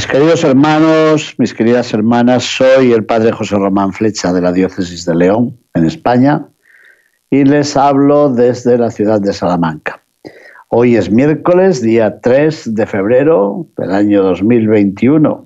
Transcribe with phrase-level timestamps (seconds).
[0.00, 5.04] Mis queridos hermanos, mis queridas hermanas, soy el Padre José Román Flecha de la Diócesis
[5.04, 6.46] de León, en España
[7.28, 10.00] y les hablo desde la ciudad de Salamanca.
[10.68, 15.44] Hoy es miércoles, día 3 de febrero del año 2021,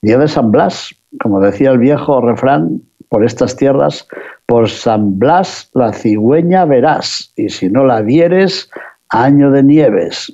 [0.00, 4.08] día de San Blas, como decía el viejo refrán, por estas tierras,
[4.46, 8.70] por San Blas la cigüeña verás, y si no la vieres,
[9.10, 10.32] año de nieves.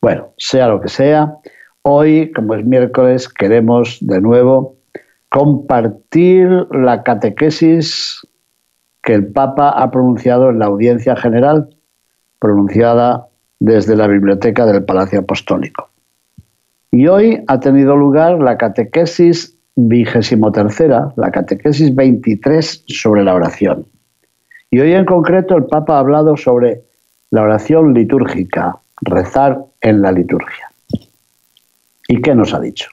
[0.00, 1.38] Bueno, sea lo que sea,
[1.84, 4.76] hoy, como es miércoles, queremos de nuevo
[5.28, 8.26] compartir la catequesis
[9.02, 11.68] que el Papa ha pronunciado en la audiencia general,
[12.38, 13.26] pronunciada
[13.60, 15.90] desde la biblioteca del Palacio Apostólico.
[16.90, 23.86] Y hoy ha tenido lugar la catequesis vigésimo tercera, la catequesis 23 sobre la oración.
[24.70, 26.82] Y hoy en concreto el Papa ha hablado sobre
[27.30, 30.73] la oración litúrgica, rezar en la liturgia.
[32.08, 32.88] ¿Y qué nos ha dicho?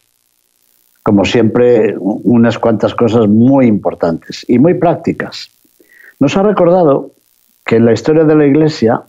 [1.03, 5.49] Como siempre, unas cuantas cosas muy importantes y muy prácticas.
[6.19, 7.11] Nos ha recordado
[7.65, 9.01] que en la historia de la Iglesia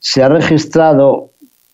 [0.00, 1.30] se ha registrado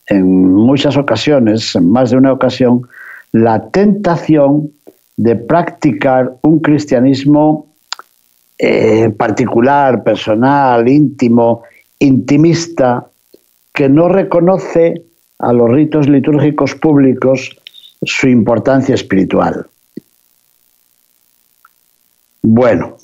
[0.06, 2.86] en muchas ocasiones, en más de una ocasión,
[3.32, 4.70] la tentación
[5.16, 7.74] de practicar un cristianismo
[8.58, 11.62] eh, particular, personal, íntimo,
[11.98, 13.06] intimista,
[13.72, 15.02] que no reconoce
[15.38, 17.56] a los ritos litúrgicos públicos
[18.02, 19.66] su importancia espiritual.
[22.42, 22.96] Bueno,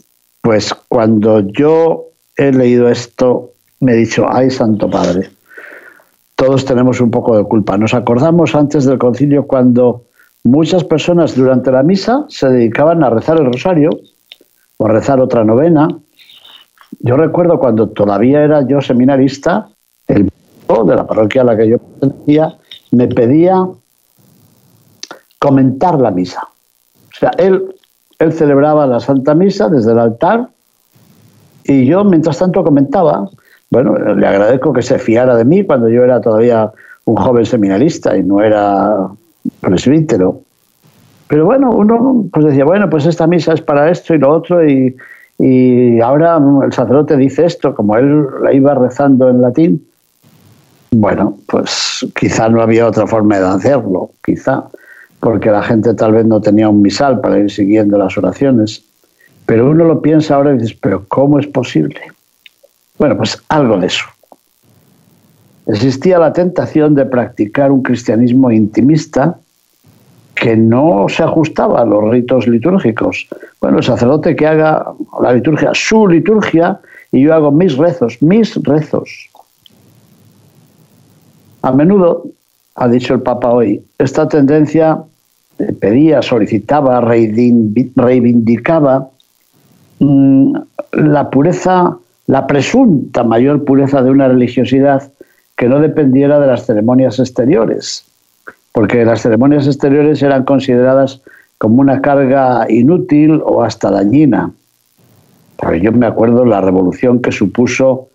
[0.43, 5.31] pues cuando yo he leído esto, me he dicho, ay Santo Padre,
[6.35, 7.77] todos tenemos un poco de culpa.
[7.77, 10.05] Nos acordamos antes del concilio cuando
[10.45, 13.91] muchas personas durante la misa se dedicaban a rezar el rosario
[14.77, 15.89] o a rezar otra novena.
[17.01, 19.69] Yo recuerdo cuando todavía era yo seminarista,
[20.09, 20.31] el
[20.85, 22.57] de la parroquia a la que yo pertenecía
[22.93, 23.67] me pedía
[25.39, 26.43] comentar la misa.
[26.43, 27.75] O sea, él
[28.21, 30.49] él celebraba la Santa Misa desde el altar
[31.65, 33.29] y yo, mientras tanto, comentaba.
[33.71, 36.71] Bueno, le agradezco que se fiara de mí cuando yo era todavía
[37.07, 39.09] un joven seminarista y no era
[39.61, 40.43] presbítero.
[41.29, 44.69] Pero bueno, uno pues decía, bueno, pues esta misa es para esto y lo otro
[44.69, 44.95] y,
[45.39, 49.87] y ahora el sacerdote dice esto, como él la iba rezando en latín.
[50.93, 54.65] Bueno, pues quizá no había otra forma de hacerlo, quizá
[55.21, 58.83] porque la gente tal vez no tenía un misal para ir siguiendo las oraciones.
[59.47, 62.01] Pero uno lo piensa ahora y dice, pero ¿cómo es posible?
[62.99, 64.05] Bueno, pues algo de eso.
[65.67, 69.39] Existía la tentación de practicar un cristianismo intimista
[70.35, 73.29] que no se ajustaba a los ritos litúrgicos.
[73.61, 74.87] Bueno, el sacerdote que haga
[75.21, 76.81] la liturgia, su liturgia,
[77.13, 79.29] y yo hago mis rezos, mis rezos.
[81.63, 82.25] A menudo,
[82.75, 85.03] ha dicho el Papa hoy, esta tendencia
[85.81, 89.09] pedía, solicitaba, reivindicaba
[89.99, 90.55] mm,
[90.93, 95.11] la pureza, la presunta mayor pureza de una religiosidad
[95.57, 98.05] que no dependiera de las ceremonias exteriores,
[98.73, 101.21] porque las ceremonias exteriores eran consideradas
[101.59, 104.51] como una carga inútil o hasta dañina.
[105.83, 108.09] yo me acuerdo la revolución que supuso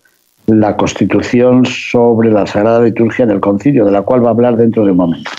[0.48, 4.86] la constitución sobre la Sagrada Liturgia del Concilio, de la cual va a hablar dentro
[4.86, 5.32] de un momento.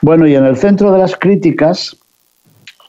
[0.00, 1.96] Bueno, y en el centro de las críticas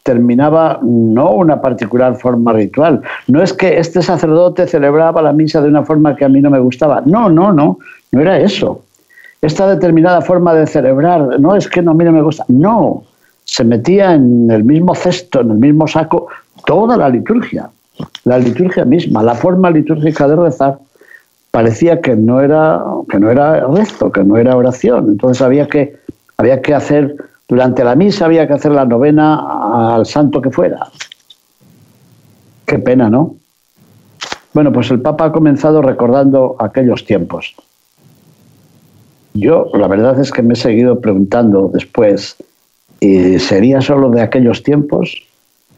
[0.03, 3.01] terminaba no una particular forma ritual.
[3.27, 6.49] No es que este sacerdote celebraba la misa de una forma que a mí no
[6.49, 7.01] me gustaba.
[7.05, 7.79] No, no, no,
[8.11, 8.81] no era eso.
[9.41, 12.45] Esta determinada forma de celebrar, no es que no, a mí no me gusta.
[12.49, 13.03] No,
[13.43, 16.27] se metía en el mismo cesto, en el mismo saco,
[16.65, 17.69] toda la liturgia.
[18.23, 20.79] La liturgia misma, la forma litúrgica de rezar,
[21.53, 25.05] parecía que no era, que no era rezo, que no era oración.
[25.07, 25.97] Entonces había que
[26.35, 27.15] había que hacer,
[27.47, 30.79] durante la misa había que hacer la novena al santo que fuera.
[32.65, 33.35] Qué pena, ¿no?
[34.53, 37.53] Bueno, pues el Papa ha comenzado recordando aquellos tiempos.
[39.35, 42.35] Yo, la verdad es que me he seguido preguntando después,
[42.99, 45.23] ¿y ¿sería solo de aquellos tiempos?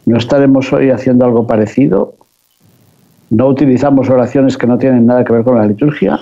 [0.06, 2.16] ¿No estaremos hoy haciendo algo parecido?
[3.30, 6.20] ¿No utilizamos oraciones que no tienen nada que ver con la liturgia?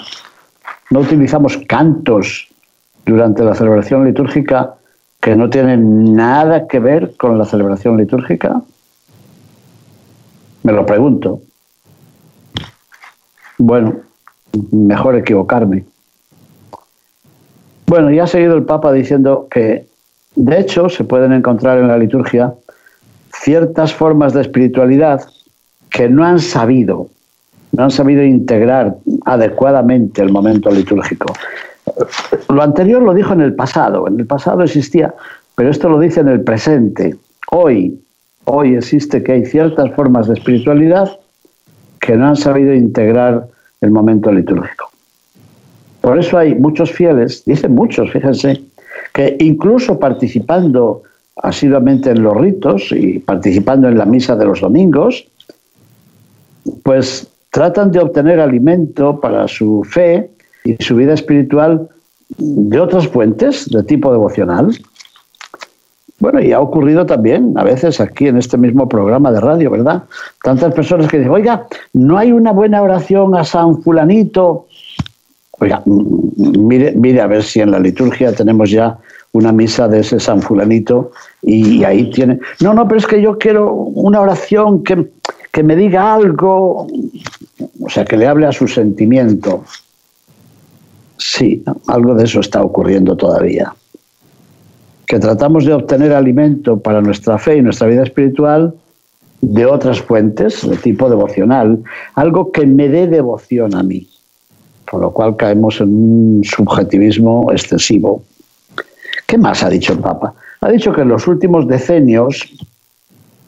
[0.93, 2.47] no utilizamos cantos
[3.03, 4.75] durante la celebración litúrgica
[5.19, 8.61] que no tienen nada que ver con la celebración litúrgica?
[10.61, 11.41] Me lo pregunto.
[13.57, 13.95] Bueno,
[14.71, 15.83] mejor equivocarme.
[17.87, 19.87] Bueno, ya ha seguido el Papa diciendo que,
[20.35, 22.53] de hecho, se pueden encontrar en la liturgia
[23.31, 25.21] ciertas formas de espiritualidad
[25.93, 27.07] que no han sabido,
[27.71, 28.95] no han sabido integrar
[29.25, 31.31] adecuadamente el momento litúrgico.
[32.49, 35.13] Lo anterior lo dijo en el pasado, en el pasado existía,
[35.55, 37.15] pero esto lo dice en el presente.
[37.51, 38.01] Hoy,
[38.45, 41.19] hoy existe que hay ciertas formas de espiritualidad
[41.99, 43.47] que no han sabido integrar
[43.81, 44.89] el momento litúrgico.
[46.01, 48.61] Por eso hay muchos fieles, dicen muchos, fíjense,
[49.13, 51.03] que incluso participando
[51.41, 55.27] asiduamente en los ritos y participando en la misa de los domingos,
[56.83, 60.29] pues tratan de obtener alimento para su fe
[60.63, 61.87] y su vida espiritual
[62.37, 64.75] de otras fuentes de tipo devocional.
[66.19, 70.03] Bueno, y ha ocurrido también a veces aquí en este mismo programa de radio, ¿verdad?
[70.41, 74.67] Tantas personas que dicen, oiga, no hay una buena oración a San Fulanito.
[75.59, 78.97] Oiga, mire, mire a ver si en la liturgia tenemos ya
[79.33, 81.11] una misa de ese San Fulanito
[81.41, 82.39] y ahí tiene.
[82.61, 85.09] No, no, pero es que yo quiero una oración que,
[85.53, 86.87] que me diga algo,
[87.79, 89.63] o sea, que le hable a su sentimiento.
[91.17, 93.71] Sí, algo de eso está ocurriendo todavía.
[95.05, 98.73] Que tratamos de obtener alimento para nuestra fe y nuestra vida espiritual
[99.41, 101.83] de otras fuentes, de tipo devocional,
[102.15, 104.09] algo que me dé devoción a mí,
[104.89, 108.23] por lo cual caemos en un subjetivismo excesivo.
[109.27, 110.33] ¿Qué más ha dicho el Papa?
[110.61, 112.41] Ha dicho que en los últimos decenios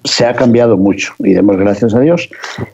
[0.06, 2.30] se ha cambiado mucho, y demos gracias a Dios,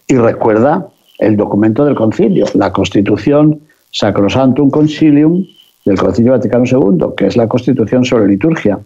[0.08, 0.88] y recuerda
[1.18, 3.60] el documento del concilio, la Constitución
[3.92, 5.46] Sacrosantum Concilium
[5.86, 8.80] del Concilio Vaticano II, que es la Constitución sobre liturgia,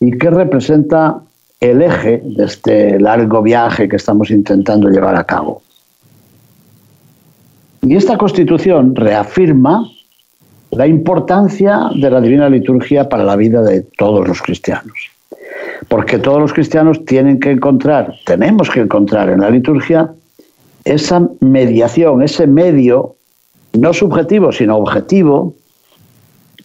[0.00, 1.20] y que representa
[1.60, 5.62] el eje de este largo viaje que estamos intentando llevar a cabo.
[7.82, 9.88] Y esta Constitución reafirma
[10.70, 15.10] la importancia de la divina liturgia para la vida de todos los cristianos.
[15.88, 20.12] Porque todos los cristianos tienen que encontrar, tenemos que encontrar en la liturgia
[20.84, 23.16] esa mediación, ese medio,
[23.72, 25.54] no subjetivo, sino objetivo,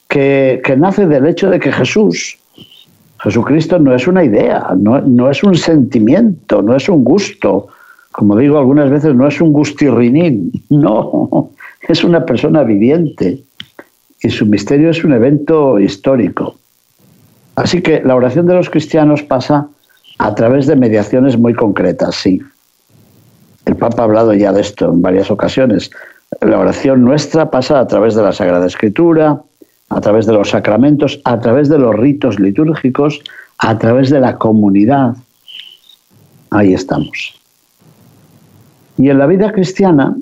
[0.08, 2.38] que, nace del hecho de que Jesús,
[3.22, 7.68] Jesucristo no es una idea, no, no, es un sentimiento, no es un gusto,
[8.12, 11.50] como digo algunas veces, no es un gustirrinín, no,
[11.88, 13.40] es una persona viviente
[14.22, 16.56] y su misterio es un evento histórico.
[17.56, 19.68] Así que la oración de los cristianos pasa
[20.18, 22.42] a través de mediaciones muy concretas, sí.
[23.66, 25.92] El Papa ha hablado ya de esto en varias ocasiones.
[26.42, 29.42] La oración nuestra pasa a través de la Sagrada Escritura,
[29.90, 33.22] a través de los sacramentos, a través de los ritos litúrgicos,
[33.60, 35.16] a través de la comunidad.
[36.50, 37.40] Ahí estamos.
[38.98, 40.16] Y en la vida cristiana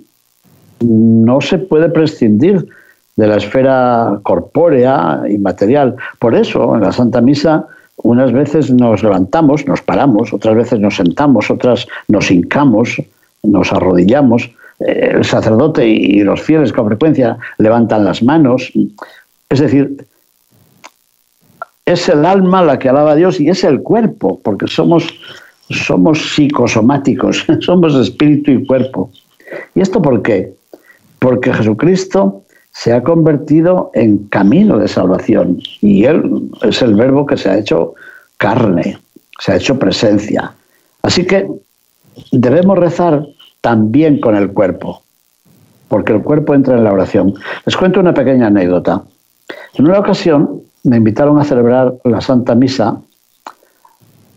[0.81, 2.67] no se puede prescindir
[3.15, 5.95] de la esfera corpórea y material.
[6.19, 7.65] Por eso, en la Santa Misa,
[7.97, 13.01] unas veces nos levantamos, nos paramos, otras veces nos sentamos, otras nos hincamos,
[13.43, 14.49] nos arrodillamos.
[14.79, 18.71] Eh, el sacerdote y los fieles con frecuencia levantan las manos.
[19.49, 20.05] Es decir,
[21.85, 25.07] es el alma la que alaba a Dios y es el cuerpo, porque somos,
[25.69, 29.11] somos psicosomáticos, somos espíritu y cuerpo.
[29.75, 30.53] ¿Y esto por qué?
[31.19, 37.37] Porque Jesucristo se ha convertido en camino de salvación y Él es el verbo que
[37.37, 37.93] se ha hecho
[38.37, 38.97] carne,
[39.39, 40.53] se ha hecho presencia.
[41.03, 41.47] Así que
[42.31, 43.25] debemos rezar
[43.59, 45.03] también con el cuerpo,
[45.87, 47.33] porque el cuerpo entra en la oración.
[47.65, 49.03] Les cuento una pequeña anécdota.
[49.73, 52.99] En una ocasión me invitaron a celebrar la Santa Misa.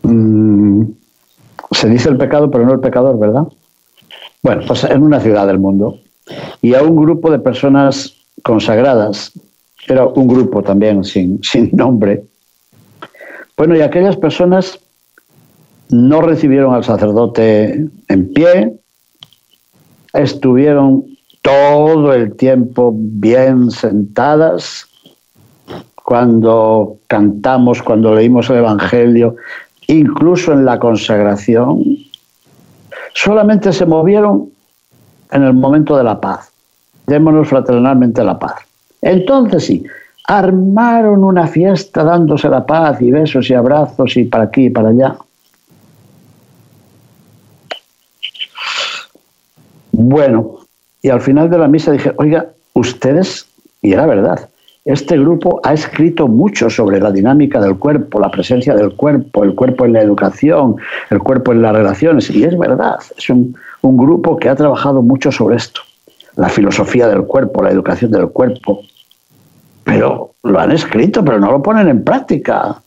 [0.03, 0.83] Mm,
[1.71, 3.47] se dice el pecado, pero no el pecador, ¿verdad?
[4.43, 5.99] Bueno, pues en una ciudad del mundo.
[6.61, 9.31] Y a un grupo de personas consagradas.
[9.87, 11.41] Era un grupo también sin,
[11.73, 12.23] nombre.
[13.57, 14.79] Bueno, y aquellas personas
[15.89, 18.73] no recibieron al sacerdote en pie,
[20.13, 21.05] estuvieron
[21.41, 24.85] todo el tiempo bien sentadas.
[26.03, 29.35] Cuando cantamos, cuando leímos el Evangelio,
[29.87, 31.83] incluso en la consagración,
[33.15, 34.49] solamente se movieron
[35.31, 36.54] en el momento de la paz
[37.07, 38.55] démonos fraternalmente la paz.
[39.01, 39.85] Entonces sí,
[40.27, 44.89] armaron una fiesta dándose la paz y besos y abrazos y para aquí y para
[44.89, 45.15] allá.
[49.91, 50.59] Bueno,
[51.01, 53.47] y al final de la misa dije, oiga, ustedes
[53.81, 54.49] Y era verdad.
[54.83, 59.53] Este grupo ha escrito mucho sobre la dinámica del cuerpo, la presencia del cuerpo, el
[59.53, 60.77] cuerpo en la educación,
[61.11, 62.29] el cuerpo en las relaciones.
[62.31, 65.81] Y es verdad, es un, un grupo que ha trabajado mucho sobre esto.
[66.35, 68.81] La filosofía del cuerpo, la educación del cuerpo.
[69.83, 72.81] Pero lo han escrito, pero no lo ponen en práctica.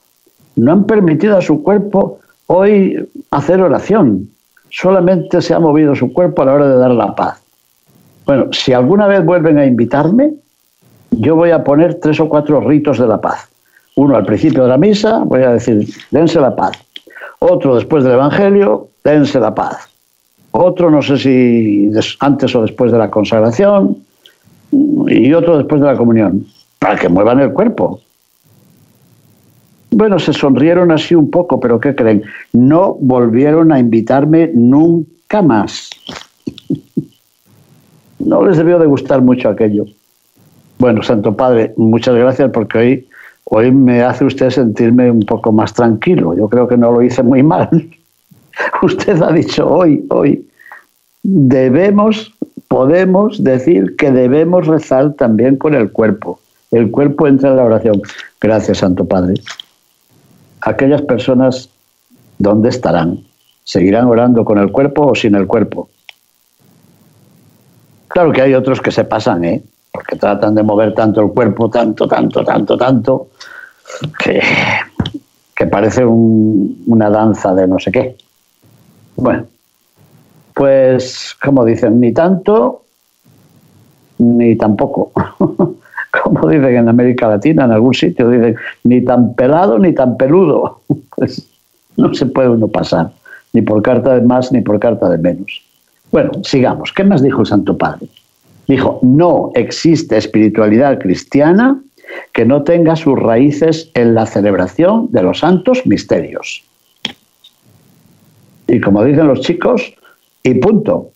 [0.57, 4.28] No han permitido a su cuerpo hoy hacer oración.
[4.71, 7.40] Solamente se ha movido su cuerpo a la hora de dar la paz.
[8.26, 10.35] Bueno, si alguna vez vuelven a invitarme,
[11.11, 13.49] yo voy a poner tres o cuatro ritos de la paz.
[13.97, 16.73] Uno al principio de la misa, voy a decir, dense la paz.
[17.38, 19.88] Otro después del Evangelio, dense la paz.
[20.50, 21.90] Otro, no sé si
[22.21, 23.99] antes o después de la consagración.
[24.71, 26.47] Y otro después de la comunión.
[26.78, 28.00] Para que muevan el cuerpo.
[29.90, 32.23] Bueno, se sonrieron así un poco, pero ¿qué creen?
[32.52, 35.90] No volvieron a invitarme nunca más.
[38.19, 39.87] no les debió de gustar mucho aquello.
[40.78, 43.09] Bueno, Santo Padre, muchas gracias porque hoy,
[43.45, 46.37] hoy me hace usted sentirme un poco más tranquilo.
[46.37, 47.69] Yo creo que no lo hice muy mal.
[48.83, 50.49] usted ha dicho hoy, hoy,
[51.23, 52.33] debemos,
[52.69, 56.40] podemos decir que debemos rezar también con el cuerpo.
[56.71, 58.02] El cuerpo entra en la oración.
[58.40, 59.35] Gracias, Santo Padre.
[60.61, 61.71] Aquellas personas,
[62.38, 63.21] ¿dónde estarán?
[63.64, 65.88] ¿Seguirán orando con el cuerpo o sin el cuerpo?
[68.09, 69.62] Claro que hay otros que se pasan, ¿eh?
[69.93, 73.28] porque tratan de mover tanto el cuerpo, tanto, tanto, tanto, tanto,
[74.23, 74.40] que,
[75.55, 78.17] que parece una danza de no sé qué.
[79.18, 79.46] Bueno,
[80.54, 82.82] pues como dicen, ni tanto
[84.18, 85.12] ni tampoco.
[86.22, 90.80] como dicen en América Latina, en algún sitio, dicen, ni tan pelado ni tan peludo.
[91.18, 91.44] Pues
[91.96, 93.10] no se puede uno pasar,
[93.52, 95.64] ni por carta de más ni por carta de menos.
[96.12, 96.92] Bueno, sigamos.
[96.92, 98.06] ¿Qué más dijo el Santo Padre?
[98.68, 101.82] Dijo, no existe espiritualidad cristiana
[102.32, 106.62] que no tenga sus raíces en la celebración de los santos misterios.
[108.68, 109.94] Y como dicen los chicos,
[110.48, 111.10] y punto.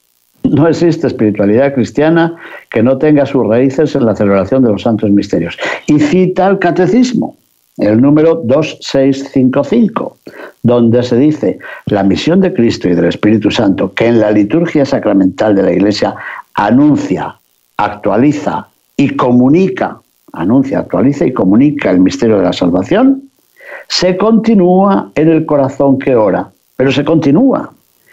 [0.44, 2.34] No existe espiritualidad cristiana
[2.70, 5.56] que no tenga sus raíces en la celebración de los santos misterios.
[5.86, 7.36] Y cita el catecismo,
[7.78, 10.16] el número 2655,
[10.62, 14.84] donde se dice, la misión de Cristo y del Espíritu Santo, que en la liturgia
[14.84, 16.14] sacramental de la Iglesia
[16.54, 17.36] anuncia,
[17.76, 18.66] actualiza
[18.96, 20.00] y comunica,
[20.32, 23.22] anuncia, actualiza y comunica el misterio de la salvación,
[23.88, 26.50] se continúa en el corazón que ora,
[26.82, 27.70] pero se continúa.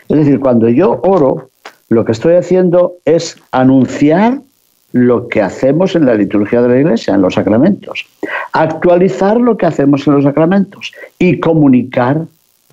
[0.07, 1.49] Es decir, cuando yo oro,
[1.89, 4.41] lo que estoy haciendo es anunciar
[4.91, 8.05] lo que hacemos en la liturgia de la iglesia, en los sacramentos,
[8.53, 12.27] actualizar lo que hacemos en los sacramentos y comunicar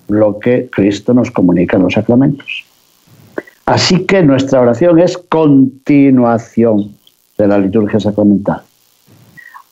[0.07, 2.63] lo que Cristo nos comunica en los sacramentos.
[3.65, 6.95] Así que nuestra oración es continuación
[7.39, 8.61] de la liturgia sacramental.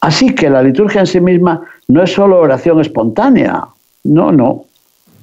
[0.02, 3.66] Así que la liturgia en sí misma no es solo oración espontánea,
[4.06, 4.66] no, no,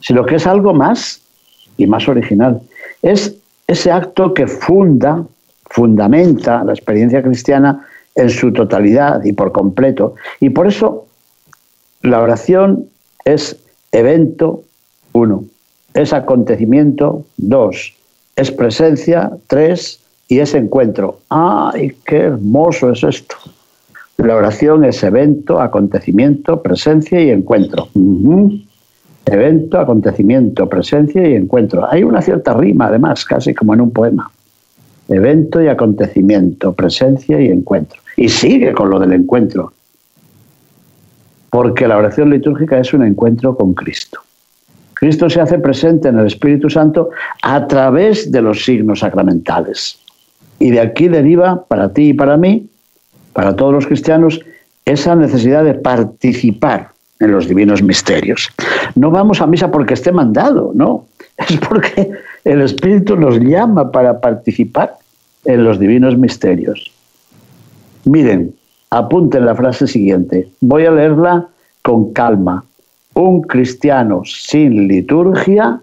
[0.03, 1.23] sino que es algo más
[1.79, 2.61] y más original.
[3.01, 3.35] Es
[3.67, 5.25] ese acto que funda,
[5.71, 10.15] fundamenta la experiencia cristiana en su totalidad y por completo.
[10.41, 11.07] Y por eso
[12.03, 12.87] la oración
[13.25, 13.57] es
[13.93, 14.63] evento,
[15.13, 15.45] uno,
[15.95, 17.95] es acontecimiento, dos,
[18.37, 21.19] es presencia, tres, y es encuentro.
[21.29, 23.37] ¡Ay, qué hermoso es esto!
[24.17, 27.89] La oración es evento, acontecimiento, presencia y encuentro.
[29.25, 31.87] Evento, acontecimiento, presencia y encuentro.
[31.91, 34.31] Hay una cierta rima, además, casi como en un poema.
[35.09, 38.01] Evento y acontecimiento, presencia y encuentro.
[38.17, 39.73] Y sigue con lo del encuentro.
[41.51, 44.21] Porque la oración litúrgica es un encuentro con Cristo.
[44.95, 47.11] Cristo se hace presente en el Espíritu Santo
[47.43, 49.99] a través de los signos sacramentales.
[50.59, 52.69] Y de aquí deriva para ti y para mí,
[53.33, 54.41] para todos los cristianos,
[54.85, 58.51] esa necesidad de participar en los divinos misterios.
[58.95, 61.07] No vamos a misa porque esté mandado, no.
[61.39, 62.11] Es porque
[62.45, 64.97] el Espíritu nos llama para participar
[65.45, 66.93] en los divinos misterios.
[68.05, 68.55] Miren,
[68.91, 70.49] apunten la frase siguiente.
[70.61, 71.49] Voy a leerla
[71.83, 72.65] con calma
[73.15, 75.81] un cristiano sin liturgia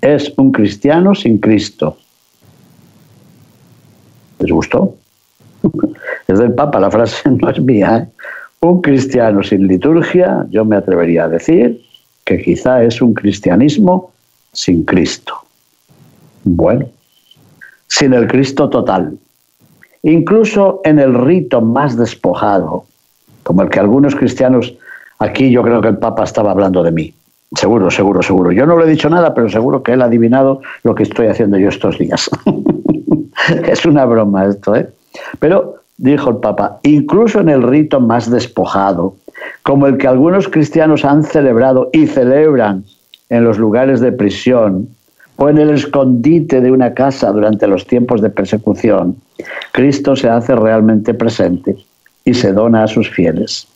[0.00, 1.96] es un cristiano sin Cristo.
[4.38, 4.94] ¿Les gustó?
[6.28, 7.98] Es del Papa, la frase no es mía.
[7.98, 8.08] ¿eh?
[8.60, 11.82] Un cristiano sin liturgia, yo me atrevería a decir
[12.24, 14.12] que quizá es un cristianismo
[14.52, 15.34] sin Cristo.
[16.44, 16.88] Bueno,
[17.86, 19.18] sin el Cristo total.
[20.02, 22.84] Incluso en el rito más despojado,
[23.42, 24.74] como el que algunos cristianos,
[25.18, 27.14] aquí yo creo que el Papa estaba hablando de mí.
[27.54, 28.52] Seguro, seguro, seguro.
[28.52, 31.28] Yo no le he dicho nada, pero seguro que él ha adivinado lo que estoy
[31.28, 32.28] haciendo yo estos días.
[33.68, 34.88] es una broma esto, ¿eh?
[35.38, 39.14] Pero, dijo el Papa, incluso en el rito más despojado,
[39.62, 42.84] como el que algunos cristianos han celebrado y celebran
[43.30, 44.88] en los lugares de prisión
[45.36, 49.16] o en el escondite de una casa durante los tiempos de persecución,
[49.72, 51.76] Cristo se hace realmente presente
[52.24, 53.66] y se dona a sus fieles.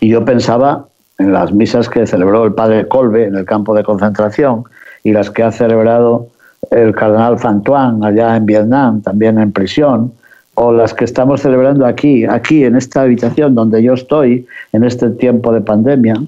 [0.00, 0.86] Y yo pensaba
[1.18, 4.64] en las misas que celebró el padre Colbe en el campo de concentración
[5.02, 6.28] y las que ha celebrado
[6.70, 10.12] el cardenal Fantuan allá en Vietnam, también en prisión,
[10.60, 15.08] o las que estamos celebrando aquí, aquí en esta habitación donde yo estoy, en este
[15.10, 16.20] tiempo de pandemia.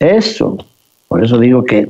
[0.00, 0.58] Eso,
[1.06, 1.88] por eso digo que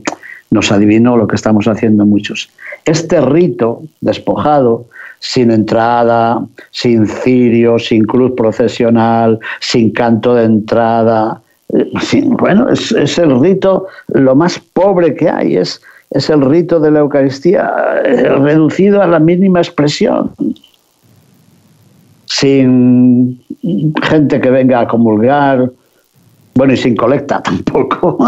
[0.51, 2.51] nos adivinó lo que estamos haciendo muchos.
[2.85, 4.85] Este rito despojado,
[5.21, 11.41] sin entrada, sin cirio, sin cruz procesional, sin canto de entrada,
[11.73, 11.91] eh,
[12.27, 16.91] bueno, es, es, el rito lo más pobre que hay, es, es el rito de
[16.91, 17.73] la Eucaristía
[18.05, 20.33] eh, reducido a la mínima expresión
[22.27, 23.41] sin
[24.03, 25.71] gente que venga a comulgar,
[26.55, 28.19] bueno, y sin colecta tampoco,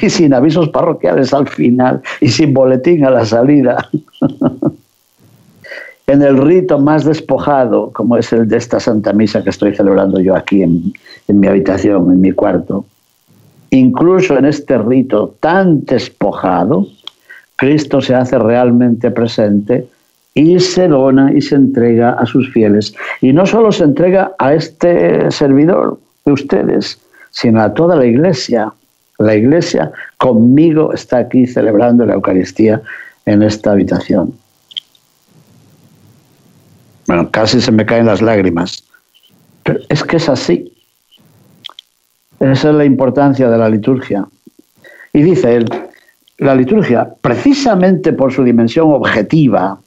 [0.00, 3.88] y sin avisos parroquiales al final, y sin boletín a la salida.
[6.06, 10.20] en el rito más despojado, como es el de esta Santa Misa que estoy celebrando
[10.20, 10.92] yo aquí en,
[11.26, 12.84] en mi habitación, en mi cuarto,
[13.70, 16.86] incluso en este rito tan despojado,
[17.56, 19.88] Cristo se hace realmente presente
[20.36, 22.94] y se dona y se entrega a sus fieles.
[23.22, 27.00] Y no solo se entrega a este servidor de ustedes,
[27.30, 28.70] sino a toda la iglesia.
[29.18, 32.82] La iglesia conmigo está aquí celebrando la Eucaristía
[33.24, 34.34] en esta habitación.
[37.06, 38.84] Bueno, casi se me caen las lágrimas.
[39.62, 40.70] Pero es que es así.
[42.40, 44.26] Esa es la importancia de la liturgia.
[45.14, 45.64] Y dice él,
[46.36, 49.80] la liturgia, precisamente por su dimensión objetiva,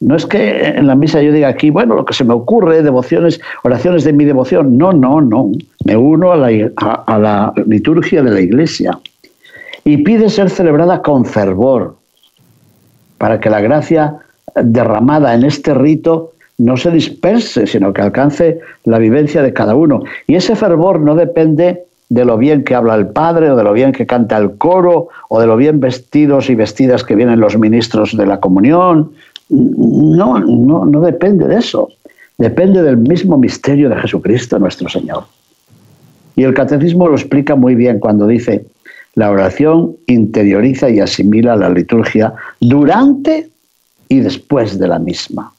[0.00, 2.82] no es que en la misa yo diga aquí, bueno, lo que se me ocurre,
[2.82, 4.76] devociones, oraciones de mi devoción.
[4.76, 5.50] No, no, no.
[5.84, 8.98] Me uno a la, a, la liturgia de la iglesia
[9.84, 11.96] y pide ser celebrada con fervor
[13.18, 14.16] para que la gracia
[14.54, 20.02] derramada en este rito no se disperse, sino que alcance la vivencia de cada uno.
[20.26, 23.72] Y ese fervor no depende de lo bien que habla el padre o de lo
[23.72, 27.58] bien que canta el coro o de lo bien vestidos y vestidas que vienen los
[27.58, 29.12] ministros de la comunión
[29.48, 31.88] no, no, no depende de eso.
[32.38, 35.24] Depende del mismo misterio de Jesucristo nuestro Señor.
[36.36, 38.66] Y el catecismo lo explica muy bien cuando dice,
[39.14, 43.48] la oración interioriza y asimila la liturgia durante
[44.08, 45.52] y después de la misma.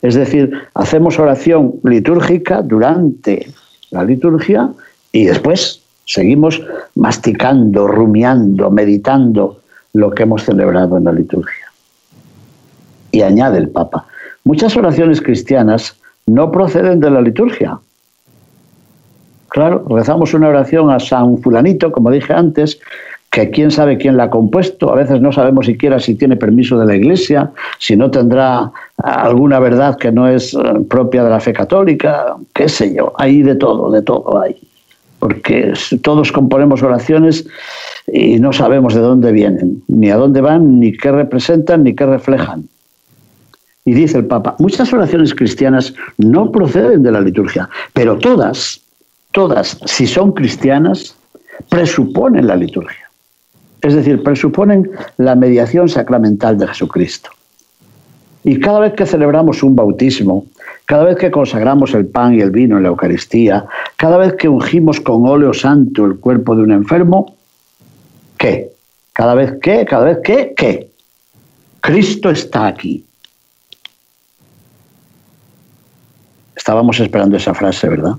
[0.00, 3.46] Es decir, hacemos oración litúrgica durante
[3.90, 4.70] la liturgia
[5.10, 6.62] y después seguimos
[6.94, 9.60] masticando, rumiando, meditando
[9.92, 11.71] lo que hemos celebrado en la liturgia.
[13.12, 14.06] Y añade el Papa,
[14.44, 15.96] muchas oraciones cristianas
[16.26, 17.78] no proceden de la liturgia.
[19.48, 22.80] Claro, rezamos una oración a San Fulanito, como dije antes,
[23.32, 26.78] que quién sabe quién la ha compuesto, a veces no sabemos siquiera si tiene permiso
[26.78, 31.40] de la Iglesia, si no tendrá alguna verdad que no es eh, propia de la
[31.40, 34.56] fe católica, qué sé yo, hay de todo, de todo hay.
[35.18, 35.72] Porque
[36.02, 37.46] todos componemos oraciones
[38.06, 42.04] y no sabemos de dónde vienen, ni a dónde van, ni qué representan, ni qué
[42.04, 42.64] reflejan.
[43.84, 48.80] Y dice el Papa, muchas oraciones cristianas no proceden de la liturgia, pero todas,
[49.32, 51.16] todas, si son cristianas,
[51.68, 53.10] presuponen la liturgia.
[53.80, 57.30] Es decir, presuponen la mediación sacramental de Jesucristo.
[58.44, 60.46] Y cada vez que celebramos un bautismo,
[60.86, 63.66] cada vez que consagramos el pan y el vino en la Eucaristía,
[63.96, 67.36] cada vez que ungimos con óleo santo el cuerpo de un enfermo,
[68.38, 68.70] ¿qué?
[69.12, 70.88] Cada vez que, cada vez que, ¿qué?
[71.80, 73.04] Cristo está aquí.
[76.56, 78.16] Estábamos esperando esa frase, ¿verdad?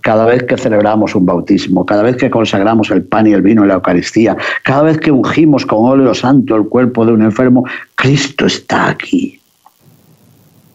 [0.00, 3.62] Cada vez que celebramos un bautismo, cada vez que consagramos el pan y el vino
[3.62, 7.64] en la Eucaristía, cada vez que ungimos con óleo santo el cuerpo de un enfermo,
[7.94, 9.40] Cristo está aquí.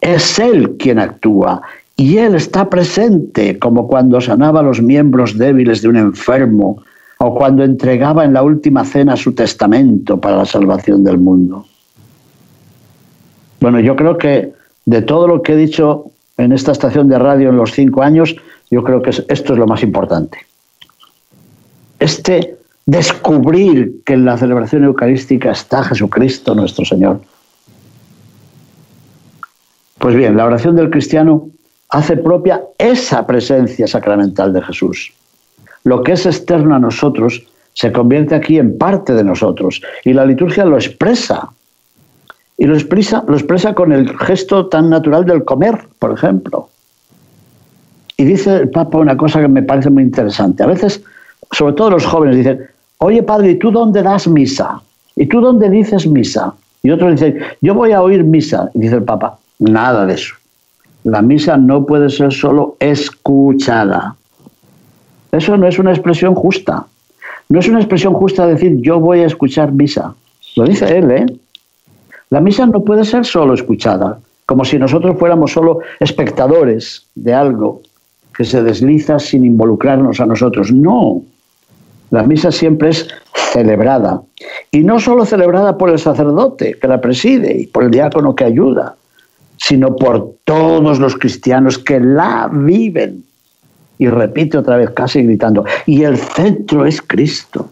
[0.00, 1.62] Es Él quien actúa
[1.96, 6.82] y Él está presente, como cuando sanaba los miembros débiles de un enfermo
[7.18, 11.66] o cuando entregaba en la última cena su testamento para la salvación del mundo.
[13.60, 14.54] Bueno, yo creo que
[14.86, 18.34] de todo lo que he dicho en esta estación de radio en los cinco años,
[18.70, 20.38] yo creo que esto es lo más importante.
[21.98, 27.20] Este descubrir que en la celebración eucarística está Jesucristo nuestro Señor.
[29.98, 31.48] Pues bien, la oración del cristiano
[31.90, 35.12] hace propia esa presencia sacramental de Jesús.
[35.84, 37.42] Lo que es externo a nosotros
[37.74, 41.50] se convierte aquí en parte de nosotros y la liturgia lo expresa
[42.60, 46.68] Y lo expresa, lo expresa con el gesto tan natural del comer, por ejemplo.
[48.18, 50.62] Y dice el Papa una cosa que me parece muy interesante.
[50.62, 51.02] A veces,
[51.52, 52.66] sobre todo los jóvenes, dicen,
[52.98, 54.82] oye padre, ¿y tú dónde das misa?
[55.16, 56.52] ¿Y tú dónde dices misa?
[56.82, 58.70] Y otros dicen, yo voy a oír misa.
[58.74, 60.34] Y dice el Papa, nada de eso.
[61.04, 64.16] La misa no puede ser solo escuchada.
[65.32, 66.84] Eso no es una expresión justa.
[67.48, 70.14] No es una expresión justa decir yo voy a escuchar misa.
[70.56, 71.26] Lo dice él, ¿eh?
[72.30, 77.82] La misa no puede ser solo escuchada, como si nosotros fuéramos solo espectadores de algo
[78.34, 80.72] que se desliza sin involucrarnos a nosotros.
[80.72, 81.22] No.
[82.10, 83.08] La misa siempre es
[83.52, 84.22] celebrada.
[84.70, 88.44] Y no solo celebrada por el sacerdote que la preside y por el diácono que
[88.44, 88.94] ayuda,
[89.56, 93.24] sino por todos los cristianos que la viven.
[93.98, 97.68] Y repite otra vez, casi gritando, y el centro es Cristo.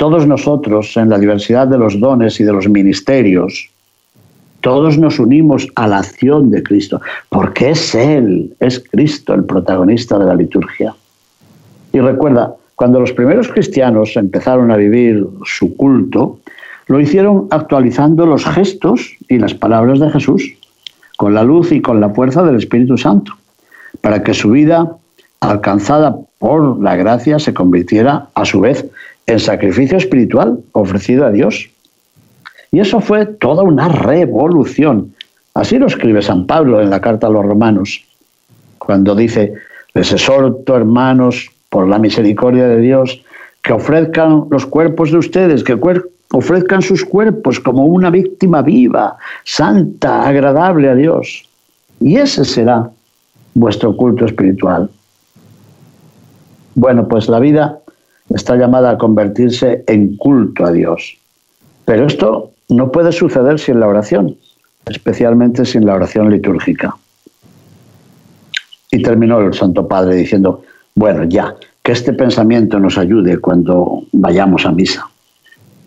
[0.00, 3.68] Todos nosotros, en la diversidad de los dones y de los ministerios,
[4.62, 10.18] todos nos unimos a la acción de Cristo, porque es Él, es Cristo el protagonista
[10.18, 10.94] de la liturgia.
[11.92, 16.38] Y recuerda, cuando los primeros cristianos empezaron a vivir su culto,
[16.86, 20.50] lo hicieron actualizando los gestos y las palabras de Jesús,
[21.18, 23.34] con la luz y con la fuerza del Espíritu Santo,
[24.00, 24.96] para que su vida,
[25.40, 28.90] alcanzada por la gracia, se convirtiera a su vez
[29.32, 31.68] en sacrificio espiritual ofrecido a Dios.
[32.72, 35.12] Y eso fue toda una revolución.
[35.54, 38.04] Así lo escribe San Pablo en la carta a los romanos,
[38.78, 39.54] cuando dice,
[39.94, 43.22] les exhorto, hermanos, por la misericordia de Dios,
[43.62, 45.78] que ofrezcan los cuerpos de ustedes, que
[46.32, 51.48] ofrezcan sus cuerpos como una víctima viva, santa, agradable a Dios.
[51.98, 52.90] Y ese será
[53.54, 54.88] vuestro culto espiritual.
[56.76, 57.79] Bueno, pues la vida
[58.36, 61.16] está llamada a convertirse en culto a Dios.
[61.84, 64.36] Pero esto no puede suceder sin la oración,
[64.86, 66.96] especialmente sin la oración litúrgica.
[68.90, 70.62] Y terminó el Santo Padre diciendo,
[70.94, 75.08] bueno, ya, que este pensamiento nos ayude cuando vayamos a misa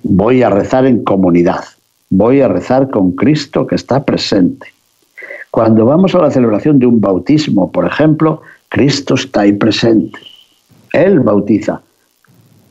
[0.04, 1.64] voy a rezar en comunidad,
[2.10, 4.68] voy a rezar con Cristo que está presente.
[5.50, 10.20] Cuando vamos a la celebración de un bautismo, por ejemplo, Cristo está ahí presente.
[10.92, 11.82] Él bautiza.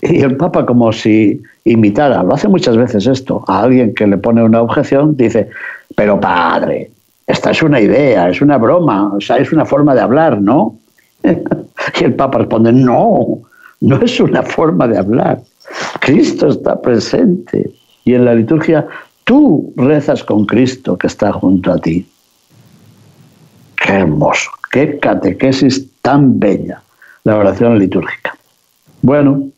[0.02, 4.18] Y el Papa, como si imitara, lo hace muchas veces esto, a alguien que le
[4.18, 5.48] pone una objeción, dice,
[5.94, 6.90] pero padre,
[7.28, 10.76] esta es una idea, es una broma, o sea, es una forma de hablar, ¿no?
[11.22, 13.38] y el Papa responde, no,
[13.80, 15.40] no es una forma de hablar,
[16.00, 17.70] Cristo está presente.
[18.04, 18.86] Y en la liturgia
[19.22, 22.04] tú rezas con Cristo que está junto a ti.
[23.76, 26.82] Qué hermoso, qué catequesis tan bella,
[27.22, 28.36] la oración litúrgica.
[29.02, 29.48] Bueno,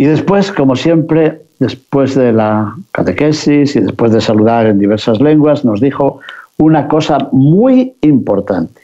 [0.00, 5.64] y después, como siempre, después de la catequesis y después de saludar en diversas lenguas,
[5.64, 6.20] nos dijo
[6.56, 8.80] una cosa muy importante.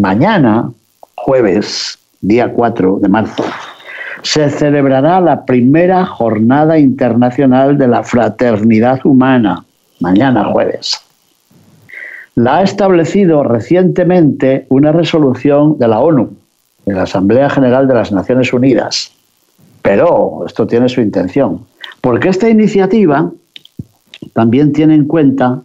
[0.00, 0.70] Mañana,
[1.16, 3.44] jueves, día 4 de marzo,
[4.22, 9.66] se celebrará la primera jornada internacional de la fraternidad humana,
[10.00, 10.98] mañana jueves.
[12.36, 16.30] La ha establecido recientemente una resolución de la ONU,
[16.86, 19.12] de la Asamblea General de las Naciones Unidas.
[19.82, 21.60] Pero esto tiene su intención,
[22.00, 23.30] porque esta iniciativa
[24.32, 25.62] también tiene en cuenta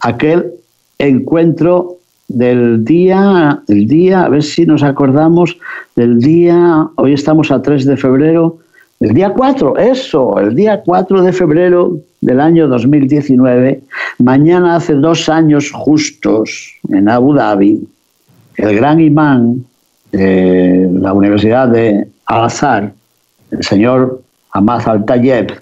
[0.00, 0.52] aquel
[0.98, 1.96] encuentro
[2.28, 5.56] del día, el día, a ver si nos acordamos,
[5.94, 8.58] del día, hoy estamos a 3 de febrero,
[9.00, 13.82] el día 4, eso, el día 4 de febrero del año 2019,
[14.18, 17.86] mañana hace dos años justos en Abu Dhabi,
[18.56, 19.64] el gran imán
[20.12, 22.92] de la Universidad de Al-Azhar,
[23.50, 25.60] el señor Ahmad Al-Tayeb,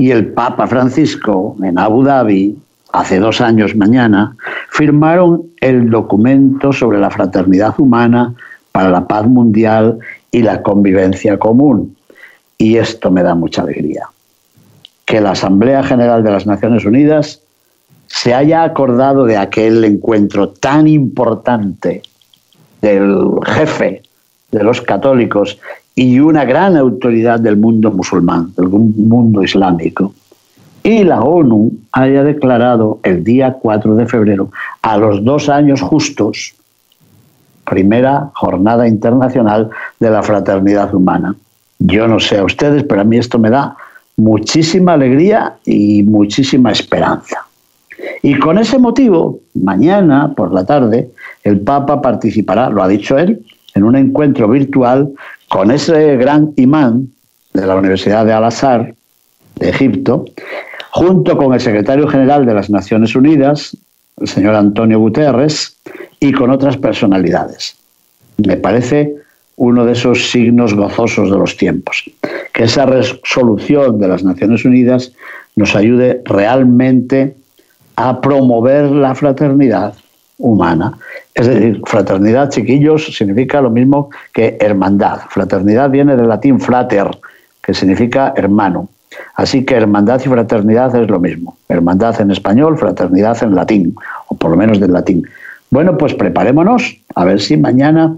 [0.00, 2.56] y el Papa Francisco en Abu Dhabi,
[2.92, 4.34] hace dos años mañana,
[4.70, 8.34] firmaron el documento sobre la fraternidad humana
[8.72, 9.98] para la paz mundial
[10.30, 11.94] y la convivencia común.
[12.56, 14.06] Y esto me da mucha alegría.
[15.04, 17.42] Que la Asamblea General de las Naciones Unidas
[18.06, 22.00] se haya acordado de aquel encuentro tan importante
[22.80, 24.02] del jefe
[24.50, 25.58] de los católicos
[25.94, 30.14] y una gran autoridad del mundo musulmán, del mundo islámico,
[30.82, 34.50] y la ONU haya declarado el día 4 de febrero,
[34.82, 36.54] a los dos años justos,
[37.64, 41.34] primera jornada internacional de la fraternidad humana.
[41.78, 43.76] Yo no sé a ustedes, pero a mí esto me da
[44.16, 47.46] muchísima alegría y muchísima esperanza.
[48.22, 51.10] Y con ese motivo, mañana por la tarde,
[51.42, 55.10] el Papa participará, lo ha dicho él, en un encuentro virtual
[55.50, 57.08] con ese gran imán
[57.52, 58.94] de la Universidad de Al-Azhar,
[59.56, 60.24] de Egipto,
[60.92, 63.76] junto con el secretario general de las Naciones Unidas,
[64.20, 65.76] el señor Antonio Guterres,
[66.20, 67.74] y con otras personalidades.
[68.46, 69.12] Me parece
[69.56, 72.04] uno de esos signos gozosos de los tiempos.
[72.52, 75.12] Que esa resolución de las Naciones Unidas
[75.56, 77.34] nos ayude realmente
[77.96, 79.94] a promover la fraternidad
[80.40, 80.94] humana.
[81.34, 85.20] Es decir, fraternidad, chiquillos, significa lo mismo que hermandad.
[85.28, 87.08] Fraternidad viene del latín frater,
[87.62, 88.88] que significa hermano.
[89.34, 91.56] Así que hermandad y fraternidad es lo mismo.
[91.68, 93.94] Hermandad en español, fraternidad en latín,
[94.28, 95.26] o por lo menos del latín.
[95.70, 98.16] Bueno, pues preparémonos a ver si mañana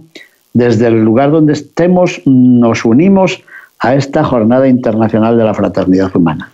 [0.55, 3.43] desde el lugar donde estemos nos unimos
[3.79, 6.51] a esta Jornada Internacional de la Fraternidad Humana.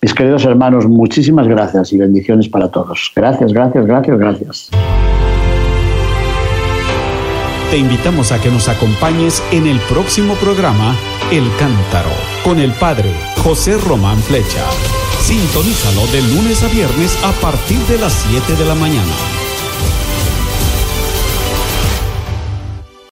[0.00, 3.12] Mis queridos hermanos, muchísimas gracias y bendiciones para todos.
[3.14, 4.70] Gracias, gracias, gracias, gracias.
[7.72, 10.94] Te invitamos a que nos acompañes en el próximo programa
[11.30, 12.10] El Cántaro
[12.44, 14.66] con el Padre José Román Flecha.
[15.22, 19.41] Sintonízalo de lunes a viernes a partir de las 7 de la mañana.